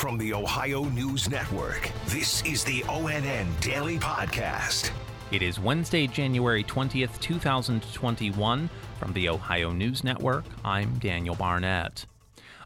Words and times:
From 0.00 0.16
the 0.16 0.32
Ohio 0.32 0.84
News 0.84 1.28
Network, 1.28 1.90
this 2.06 2.42
is 2.46 2.64
the 2.64 2.80
ONN 2.84 3.60
Daily 3.60 3.98
Podcast. 3.98 4.92
It 5.30 5.42
is 5.42 5.60
Wednesday, 5.60 6.06
January 6.06 6.64
20th, 6.64 7.20
2021. 7.20 8.70
From 8.98 9.12
the 9.12 9.28
Ohio 9.28 9.72
News 9.72 10.02
Network, 10.02 10.46
I'm 10.64 10.98
Daniel 11.00 11.34
Barnett. 11.34 12.06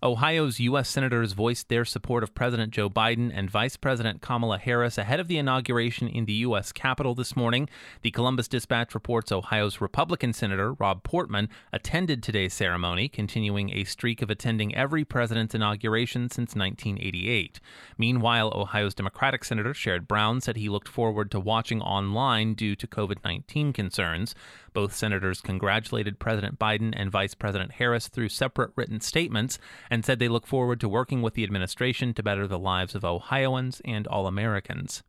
Ohio's 0.05 0.61
U.S. 0.61 0.91
senators 0.91 1.33
voiced 1.33 1.71
their 1.71 1.87
support 1.87 2.23
of 2.23 2.35
President 2.35 2.75
Joe 2.75 2.91
Biden 2.91 3.33
and 3.35 3.49
Vice 3.49 3.79
President 3.79 4.21
Kamala 4.21 4.59
Harris 4.59 4.99
ahead 4.99 5.19
of 5.19 5.29
the 5.29 5.39
inauguration 5.39 6.09
in 6.09 6.27
the 6.27 6.35
U.S. 6.35 6.73
Capitol 6.73 7.15
this 7.15 7.35
morning. 7.35 7.71
The 8.03 8.11
Columbus 8.11 8.47
Dispatch 8.47 8.93
reports 8.93 9.33
Ohio's 9.33 9.81
Republican 9.81 10.35
Senator 10.35 10.75
Rob 10.75 11.05
Portman 11.05 11.49
attended 11.73 12.23
today's 12.23 12.53
ceremony, 12.53 13.09
continuing 13.09 13.71
a 13.71 13.85
streak 13.85 14.21
of 14.21 14.29
attending 14.29 14.75
every 14.75 15.07
president's 15.07 15.55
inauguration 15.55 16.29
since 16.29 16.55
1988. 16.55 17.59
Meanwhile, 17.97 18.53
Ohio's 18.55 18.95
Democratic 18.95 19.43
Senator 19.43 19.73
Sherrod 19.73 20.07
Brown 20.07 20.43
said 20.43 20.59
he 20.59 20.69
looked 20.69 20.89
forward 20.89 21.31
to 21.31 21.41
watching 21.41 21.81
online 21.81 22.53
due 22.53 22.77
to 22.77 22.87
COVID 22.87 23.25
19 23.25 23.73
concerns. 23.73 24.35
Both 24.75 24.95
senators 24.95 25.41
congratulated 25.41 26.19
President 26.19 26.59
Biden 26.59 26.93
and 26.97 27.11
Vice 27.11 27.35
President 27.35 27.73
Harris 27.73 28.09
through 28.09 28.29
separate 28.29 28.73
written 28.75 29.01
statements 29.01 29.59
and 29.95 30.05
said 30.05 30.19
they 30.19 30.27
look 30.27 30.45
forward 30.45 30.81
to 30.81 30.89
working 30.89 31.23
with 31.23 31.35
the 31.35 31.45
administration 31.45 32.13
to 32.13 32.21
better 32.21 32.49
the 32.49 32.59
lives 32.59 32.97
of 32.97 33.05
Ohioans 33.05 33.81
and 33.85 34.09
all 34.09 34.27
Americans. 34.27 35.05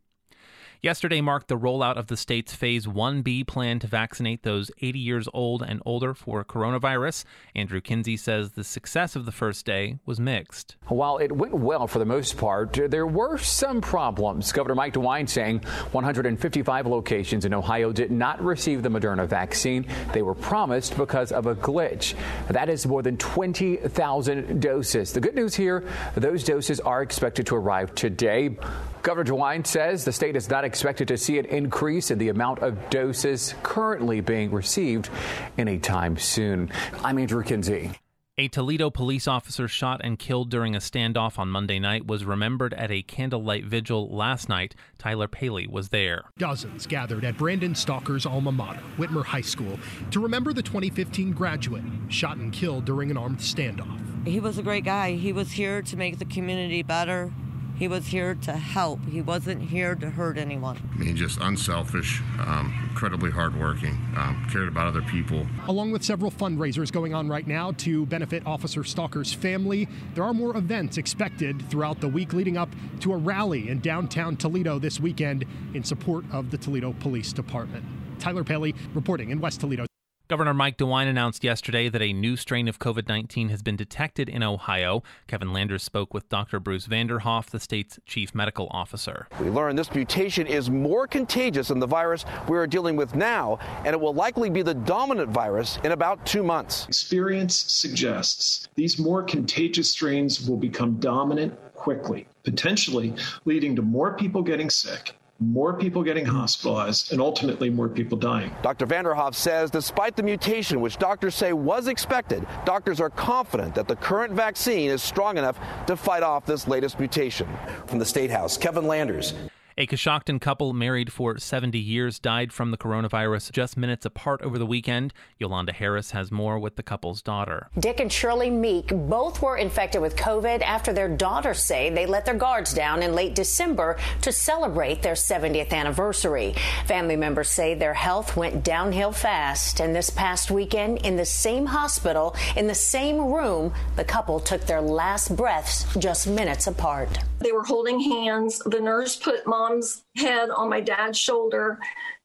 Yesterday 0.86 1.20
marked 1.20 1.48
the 1.48 1.58
rollout 1.58 1.98
of 1.98 2.06
the 2.06 2.16
state's 2.16 2.54
Phase 2.54 2.86
1B 2.86 3.48
plan 3.48 3.80
to 3.80 3.88
vaccinate 3.88 4.44
those 4.44 4.70
80 4.84 5.00
years 5.00 5.28
old 5.34 5.64
and 5.64 5.82
older 5.84 6.14
for 6.14 6.44
coronavirus. 6.46 7.24
Andrew 7.56 7.82
Kinsey 7.82 8.16
says 8.16 8.52
the 8.52 8.64
success 8.64 9.16
of 9.16 9.26
the 9.26 9.32
first 9.32 9.66
day 9.66 9.98
was 10.06 10.20
mixed. 10.20 10.76
While 10.86 11.18
it 11.18 11.32
went 11.32 11.56
well 11.56 11.88
for 11.88 11.98
the 11.98 12.06
most 12.06 12.38
part, 12.38 12.78
there 12.92 13.08
were 13.08 13.40
some 13.40 13.82
problems. 13.82 14.52
Governor 14.52 14.76
Mike 14.76 14.94
DeWine 14.94 15.28
saying 15.28 15.62
155 15.92 16.86
locations 16.86 17.46
in 17.46 17.56
Ohio 17.56 17.92
did 17.92 18.12
not 18.12 18.40
receive 18.44 18.84
the 18.84 18.90
Moderna 18.90 19.28
vaccine 19.28 19.88
they 20.14 20.22
were 20.22 20.36
promised 20.36 20.96
because 20.98 21.32
of 21.32 21.48
a 21.48 21.56
glitch. 21.56 22.14
That 22.50 22.70
is 22.70 22.86
more 22.86 23.02
than 23.02 23.18
20,000 23.18 24.62
doses. 24.62 25.14
The 25.14 25.20
good 25.20 25.34
news 25.34 25.56
here, 25.56 25.84
those 26.14 26.44
doses 26.44 26.80
are 26.80 27.02
expected 27.02 27.48
to 27.48 27.56
arrive 27.56 27.96
today. 27.96 28.56
Governor 29.02 29.32
DeWine 29.32 29.68
says 29.68 30.04
the 30.04 30.12
state 30.12 30.36
is 30.36 30.50
not 30.50 30.66
expected 30.76 31.08
to 31.08 31.18
see 31.18 31.40
an 31.40 31.46
increase 31.46 32.12
in 32.12 32.18
the 32.18 32.28
amount 32.28 32.60
of 32.60 32.90
doses 32.90 33.56
currently 33.64 34.20
being 34.20 34.52
received 34.52 35.10
anytime 35.58 36.18
soon. 36.18 36.70
I'm 37.02 37.18
Andrew 37.18 37.44
Kinsey. 37.44 37.92
A 38.38 38.50
Toledo 38.50 38.90
police 38.90 39.26
officer 39.26 39.70
shot 39.70 40.02
and 40.04 40.20
killed 40.20 40.50
during 40.50 40.76
a 40.76 40.80
standoff 40.80 41.40
on 41.40 41.48
Monday 41.48 41.80
night 41.80 42.06
was 42.06 42.26
remembered 42.26 42.74
at 42.74 42.92
a 42.92 43.04
candlelight 43.04 43.64
vigil 43.64 44.14
last 44.14 44.50
night. 44.50 44.76
Tyler 44.98 45.30
Paley 45.30 45.66
was 45.66 45.88
there. 45.88 46.26
Dozens 46.38 46.86
gathered 46.86 47.24
at 47.24 47.38
Brandon 47.38 47.74
Stalker's 47.74 48.26
alma 48.26 48.52
mater, 48.52 48.82
Whitmer 48.98 49.24
High 49.24 49.40
School, 49.40 49.80
to 50.12 50.20
remember 50.20 50.52
the 50.52 50.62
2015 50.62 51.32
graduate 51.32 51.84
shot 52.10 52.36
and 52.36 52.52
killed 52.52 52.84
during 52.84 53.10
an 53.10 53.16
armed 53.16 53.40
standoff. 53.40 54.28
He 54.28 54.42
was 54.42 54.58
a 54.58 54.64
great 54.64 54.84
guy. 54.84 55.14
He 55.14 55.32
was 55.32 55.54
here 55.54 55.82
to 55.84 55.96
make 55.96 56.20
the 56.20 56.26
community 56.26 56.84
better. 56.84 57.32
He 57.78 57.90
was 57.90 58.08
here 58.08 58.36
to 58.44 58.54
help. 58.54 59.06
He 59.06 59.22
wasn't 59.22 59.62
here 59.62 59.96
to 59.96 60.10
hurt 60.10 60.38
anyone. 60.38 60.80
I 60.94 60.98
mean, 60.98 61.18
just 61.18 61.40
unselfish, 61.42 62.22
um, 62.40 62.74
incredibly 62.90 63.32
hardworking, 63.32 63.94
um, 64.16 64.48
cared 64.50 64.70
about 64.70 64.88
other 64.88 65.02
people. 65.02 65.46
Along 65.68 65.92
with 65.92 66.02
several 66.02 66.32
fundraisers 66.32 66.90
going 66.90 67.14
on 67.14 67.28
right 67.28 67.46
now 67.46 67.74
to 67.80 68.06
benefit 68.06 68.44
Officer 68.46 68.84
Stalker's 68.86 69.34
family, 69.34 69.90
there 70.14 70.24
are 70.24 70.34
more 70.34 70.56
events 70.56 70.98
expected 70.98 71.70
throughout 71.70 72.00
the 72.00 72.08
week 72.08 72.32
leading 72.32 72.56
up 72.56 72.70
to 73.02 73.12
a 73.12 73.18
rally 73.18 73.68
in 73.68 73.82
downtown 73.82 74.38
Toledo 74.38 74.80
this 74.80 75.02
weekend 75.02 75.46
in 75.74 75.84
support 75.84 76.24
of 76.32 76.52
the 76.52 76.58
Toledo 76.58 76.94
Police 77.02 77.34
Department. 77.34 77.84
Tyler 78.20 78.46
Paley 78.46 78.74
reporting 78.94 79.32
in 79.32 79.42
West 79.42 79.60
Toledo. 79.60 79.86
Governor 80.28 80.56
Mike 80.56 80.80
DeWine 80.80 81.08
announced 81.08 81.44
yesterday 81.44 81.88
that 81.88 82.02
a 82.02 82.12
new 82.12 82.36
strain 82.36 82.68
of 82.68 82.80
COVID 82.80 83.08
19 83.08 83.50
has 83.50 83.62
been 83.62 83.76
detected 83.76 84.28
in 84.28 84.42
Ohio. 84.42 85.04
Kevin 85.28 85.54
Landers 85.54 85.84
spoke 85.84 86.16
with 86.16 86.28
Dr. 86.30 86.60
Bruce 86.60 86.88
Vanderhoff, 86.88 87.52
the 87.52 87.60
state's 87.60 88.00
chief 88.08 88.34
medical 88.34 88.68
officer. 88.72 89.28
We 89.40 89.52
learned 89.52 89.78
this 89.78 89.94
mutation 89.94 90.48
is 90.48 90.72
more 90.72 91.06
contagious 91.06 91.68
than 91.68 91.78
the 91.78 91.86
virus 91.86 92.26
we 92.50 92.58
are 92.58 92.66
dealing 92.66 92.96
with 92.96 93.14
now, 93.14 93.60
and 93.86 93.90
it 93.90 94.02
will 94.02 94.16
likely 94.16 94.50
be 94.50 94.64
the 94.64 94.74
dominant 94.74 95.30
virus 95.30 95.78
in 95.84 95.92
about 95.92 96.26
two 96.26 96.42
months. 96.42 96.88
Experience 96.88 97.60
suggests 97.72 98.68
these 98.74 98.98
more 98.98 99.22
contagious 99.22 99.92
strains 99.92 100.50
will 100.50 100.58
become 100.58 100.96
dominant 100.96 101.54
quickly, 101.76 102.26
potentially 102.44 103.14
leading 103.46 103.76
to 103.76 103.84
more 103.84 104.16
people 104.16 104.42
getting 104.42 104.72
sick 104.72 105.14
more 105.40 105.74
people 105.74 106.04
getting 106.04 106.26
hospitalized, 106.26 107.12
and 107.12 107.22
ultimately 107.22 107.70
more 107.70 107.90
people 107.90 108.18
dying. 108.18 108.56
Dr. 108.62 108.88
Vanderhoff 108.88 109.36
says 109.36 109.70
despite 109.70 110.16
the 110.16 110.24
mutation, 110.24 110.82
which 110.82 110.98
doctors 110.98 111.36
say 111.36 111.54
was 111.54 111.88
expected, 111.88 112.46
doctors 112.64 113.02
are 113.02 113.10
confident 113.10 113.76
that 113.76 113.88
the 113.88 113.96
current 113.98 114.34
vaccine 114.34 114.90
is 114.90 115.04
strong 115.04 115.38
enough 115.38 115.60
to 115.88 115.98
fight 115.98 116.24
off 116.24 116.46
this 116.46 116.68
latest 116.68 117.00
mutation. 117.00 117.48
From 117.88 118.00
the 118.00 118.06
State 118.06 118.32
House, 118.32 118.58
Kevin 118.58 118.88
Landers. 118.88 119.34
A 119.78 119.86
Coshocton 119.86 120.40
couple 120.40 120.72
married 120.72 121.12
for 121.12 121.38
70 121.38 121.78
years 121.78 122.18
died 122.18 122.54
from 122.54 122.72
the 122.72 122.78
coronavirus 122.78 123.52
just 123.52 123.76
minutes 123.76 124.06
apart 124.06 124.42
over 124.42 124.58
the 124.58 124.66
weekend. 124.66 125.14
Yolanda 125.38 125.74
Harris 125.74 126.12
has 126.12 126.32
more 126.32 126.58
with 126.58 126.78
the 126.78 126.82
couple's 126.82 127.22
daughter. 127.22 127.68
Dick 127.78 128.00
and 128.00 128.10
Shirley 128.10 128.50
Meek 128.50 128.88
both 128.88 129.42
were 129.42 129.58
infected 129.58 130.02
with 130.02 130.16
COVID 130.16 130.62
after 130.62 130.94
their 130.94 131.10
daughters 131.10 131.62
say 131.62 131.90
they 131.90 132.06
let 132.06 132.24
their 132.24 132.36
guards 132.36 132.74
down 132.74 133.04
in 133.04 133.14
late 133.14 133.36
December 133.36 133.98
to 134.22 134.32
celebrate 134.32 135.02
their 135.02 135.14
70th 135.14 135.74
anniversary. 135.74 136.56
Family 136.86 137.18
members 137.18 137.50
say 137.50 137.74
their 137.74 137.94
health 137.94 138.38
went 138.38 138.64
downhill 138.64 139.12
fast, 139.12 139.82
and 139.82 139.94
this 139.94 140.10
past 140.10 140.50
weekend, 140.50 141.00
in 141.00 141.18
the 141.18 141.26
same 141.26 141.66
hospital, 141.66 142.34
in 142.56 142.68
the 142.68 142.74
same 142.74 143.18
room, 143.20 143.74
the 143.98 144.06
couple 144.06 144.40
took 144.40 144.62
their 144.62 144.80
last 144.82 145.36
breaths 145.36 145.86
just 145.98 146.28
minutes 146.28 146.66
apart. 146.66 147.20
They 147.40 147.52
were 147.52 147.66
holding 147.66 148.00
hands. 148.00 148.60
The 148.60 148.80
nurse 148.80 149.18
put 149.18 149.46
mom 149.46 149.65
mom's 149.70 150.04
head 150.16 150.50
on 150.50 150.70
my 150.70 150.82
dad's 150.82 151.18
shoulder. 151.18 151.80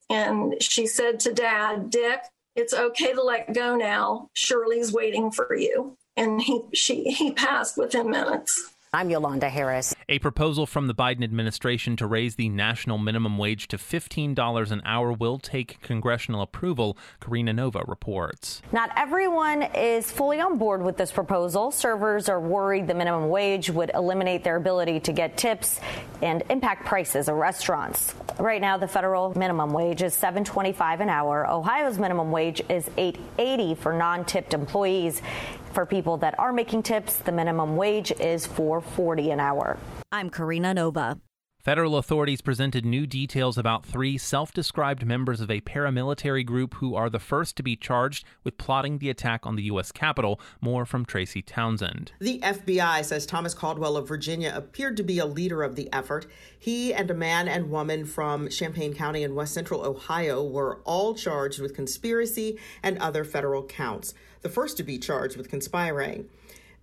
And 0.08 0.60
she 0.60 0.86
said 0.86 1.20
to 1.20 1.32
dad, 1.32 1.90
Dick, 1.90 2.20
it's 2.56 2.74
okay 2.74 3.12
to 3.12 3.22
let 3.22 3.54
go 3.54 3.76
now. 3.76 4.28
Shirley's 4.34 4.92
waiting 4.92 5.30
for 5.30 5.54
you. 5.54 5.96
And 6.16 6.42
he, 6.42 6.62
she, 6.74 7.04
he 7.04 7.32
passed 7.32 7.76
within 7.76 8.10
minutes. 8.10 8.74
I'm 8.92 9.08
Yolanda 9.08 9.48
Harris. 9.48 9.94
A 10.08 10.18
proposal 10.18 10.66
from 10.66 10.88
the 10.88 10.94
Biden 10.96 11.22
administration 11.22 11.94
to 11.98 12.08
raise 12.08 12.34
the 12.34 12.48
national 12.48 12.98
minimum 12.98 13.38
wage 13.38 13.68
to 13.68 13.76
$15 13.76 14.72
an 14.72 14.82
hour 14.84 15.12
will 15.12 15.38
take 15.38 15.80
congressional 15.80 16.42
approval, 16.42 16.98
Karina 17.20 17.52
Nova 17.52 17.84
reports. 17.86 18.62
Not 18.72 18.90
everyone 18.96 19.62
is 19.62 20.10
fully 20.10 20.40
on 20.40 20.58
board 20.58 20.82
with 20.82 20.96
this 20.96 21.12
proposal. 21.12 21.70
Servers 21.70 22.28
are 22.28 22.40
worried 22.40 22.88
the 22.88 22.94
minimum 22.94 23.28
wage 23.28 23.70
would 23.70 23.92
eliminate 23.94 24.42
their 24.42 24.56
ability 24.56 24.98
to 24.98 25.12
get 25.12 25.36
tips 25.36 25.78
and 26.20 26.42
impact 26.50 26.84
prices 26.84 27.28
at 27.28 27.36
restaurants. 27.36 28.12
Right 28.40 28.60
now, 28.60 28.76
the 28.76 28.88
federal 28.88 29.38
minimum 29.38 29.72
wage 29.72 30.02
is 30.02 30.16
$7.25 30.16 30.98
an 30.98 31.08
hour. 31.08 31.48
Ohio's 31.48 31.96
minimum 31.96 32.32
wage 32.32 32.60
is 32.68 32.88
$8.80 32.98 33.78
for 33.78 33.92
non-tipped 33.92 34.52
employees. 34.52 35.22
For 35.70 35.86
people 35.86 36.16
that 36.18 36.38
are 36.38 36.52
making 36.52 36.82
tips, 36.82 37.16
the 37.18 37.32
minimum 37.32 37.76
wage 37.76 38.10
is 38.12 38.46
$4.40 38.46 39.32
an 39.32 39.40
hour. 39.40 39.78
I'm 40.10 40.28
Karina 40.28 40.74
Nova. 40.74 41.18
Federal 41.60 41.98
authorities 41.98 42.40
presented 42.40 42.86
new 42.86 43.06
details 43.06 43.58
about 43.58 43.84
three 43.84 44.16
self 44.16 44.50
described 44.50 45.04
members 45.04 45.42
of 45.42 45.50
a 45.50 45.60
paramilitary 45.60 46.44
group 46.44 46.72
who 46.76 46.94
are 46.94 47.10
the 47.10 47.18
first 47.18 47.54
to 47.56 47.62
be 47.62 47.76
charged 47.76 48.24
with 48.42 48.56
plotting 48.56 48.96
the 48.96 49.10
attack 49.10 49.44
on 49.44 49.56
the 49.56 49.64
U.S. 49.64 49.92
Capitol. 49.92 50.40
More 50.62 50.86
from 50.86 51.04
Tracy 51.04 51.42
Townsend. 51.42 52.12
The 52.18 52.40
FBI 52.40 53.04
says 53.04 53.26
Thomas 53.26 53.52
Caldwell 53.52 53.98
of 53.98 54.08
Virginia 54.08 54.54
appeared 54.56 54.96
to 54.96 55.02
be 55.02 55.18
a 55.18 55.26
leader 55.26 55.62
of 55.62 55.76
the 55.76 55.92
effort. 55.92 56.26
He 56.58 56.94
and 56.94 57.10
a 57.10 57.14
man 57.14 57.46
and 57.46 57.70
woman 57.70 58.06
from 58.06 58.48
Champaign 58.48 58.94
County 58.94 59.22
in 59.22 59.34
west 59.34 59.52
central 59.52 59.84
Ohio 59.84 60.42
were 60.42 60.80
all 60.84 61.14
charged 61.14 61.60
with 61.60 61.76
conspiracy 61.76 62.58
and 62.82 62.96
other 62.96 63.22
federal 63.22 63.64
counts, 63.64 64.14
the 64.40 64.48
first 64.48 64.78
to 64.78 64.82
be 64.82 64.96
charged 64.98 65.36
with 65.36 65.50
conspiring. 65.50 66.26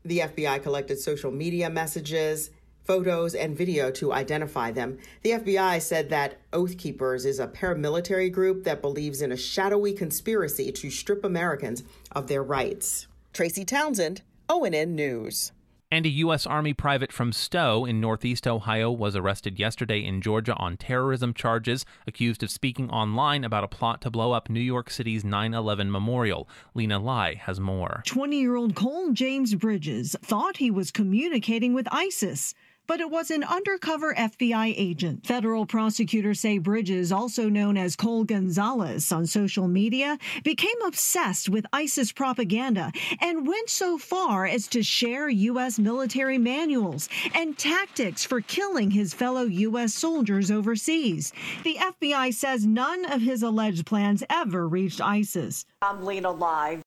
The 0.06 0.20
FBI 0.20 0.62
collected 0.62 1.00
social 1.00 1.32
media 1.32 1.68
messages 1.72 2.52
photos 2.88 3.36
and 3.36 3.56
video 3.56 3.92
to 3.92 4.14
identify 4.14 4.72
them. 4.72 4.98
The 5.22 5.32
FBI 5.32 5.82
said 5.82 6.10
that 6.10 6.40
Oath 6.54 6.78
Keepers 6.78 7.26
is 7.26 7.40
a 7.40 7.48
paramilitary 7.48 8.32
group 8.32 8.64
that 8.64 8.82
believes 8.82 9.22
in 9.22 9.34
a 9.34 9.38
shadowy 9.38 9.92
conspiracy 9.92 10.72
to 10.72 10.90
strip 10.90 11.26
Americans 11.26 11.84
of 12.14 12.28
their 12.28 12.42
rights. 12.42 13.08
Tracy 13.34 13.66
Townsend, 13.66 14.22
ONN 14.50 14.90
News. 14.90 15.52
And 15.90 16.06
a 16.06 16.10
U.S. 16.10 16.46
Army 16.46 16.74
private 16.74 17.14
from 17.14 17.32
Stow 17.32 17.86
in 17.86 18.02
northeast 18.02 18.46
Ohio 18.46 18.92
was 18.92 19.16
arrested 19.16 19.58
yesterday 19.58 20.04
in 20.04 20.22
Georgia 20.22 20.54
on 20.56 20.76
terrorism 20.76 21.34
charges, 21.34 21.86
accused 22.06 22.44
of 22.44 22.50
speaking 22.50 22.90
online 22.90 23.46
about 23.46 23.64
a 23.64 23.70
plot 23.70 24.02
to 24.02 24.10
blow 24.10 24.34
up 24.34 24.50
New 24.50 24.60
York 24.60 24.90
City's 24.90 25.24
9 25.24 25.54
11 25.54 25.90
memorial. 25.90 26.50
Lena 26.74 27.00
Lai 27.00 27.36
has 27.36 27.62
more. 27.62 28.04
20 28.06 28.38
year 28.38 28.58
old 28.58 28.76
Cole 28.76 29.12
James 29.14 29.56
Bridges 29.56 30.14
thought 30.22 30.58
he 30.58 30.70
was 30.70 30.92
communicating 30.92 31.74
with 31.74 31.88
ISIS 31.90 32.54
but 32.88 33.00
it 33.00 33.10
was 33.10 33.30
an 33.30 33.44
undercover 33.44 34.14
FBI 34.16 34.74
agent. 34.78 35.26
Federal 35.26 35.66
prosecutors 35.66 36.40
say 36.40 36.58
Bridges, 36.58 37.12
also 37.12 37.50
known 37.50 37.78
as 37.78 37.96
Cole 37.96 38.24
Gonzalez 38.24 39.12
on 39.12 39.26
social 39.26 39.68
media, 39.68 40.18
became 40.44 40.82
obsessed 40.86 41.50
with 41.50 41.66
ISIS 41.74 42.12
propaganda 42.12 42.92
and 43.22 43.48
went 43.48 43.70
so 43.70 43.98
far 43.98 44.46
as 44.46 44.68
to 44.68 44.82
share 44.82 45.30
U.S. 45.30 45.78
military 45.78 46.38
manuals 46.38 47.10
and 47.36 47.58
tactics 47.58 48.26
for 48.26 48.42
killing 48.42 48.92
his 48.92 49.14
fellow 49.14 49.44
U.S. 49.44 49.94
soldiers 49.94 50.50
overseas. 50.50 51.34
The 51.64 51.76
FBI 51.76 52.34
says 52.34 52.66
none 52.66 53.06
of 53.12 53.22
his 53.22 53.44
alleged 53.44 53.86
plans 53.86 54.24
ever 54.30 54.68
reached 54.68 55.02
ISIS. 55.02 55.66
I'm 55.82 56.06
Lena 56.06 56.32
Live. 56.32 56.87